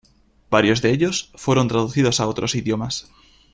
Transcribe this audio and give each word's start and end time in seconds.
Varios 0.49 0.81
de 0.81 0.89
ellos 0.89 1.29
fueron 1.35 1.67
traducidos 1.67 2.19
a 2.21 2.25
otros 2.27 2.55
idiomas. 2.55 3.05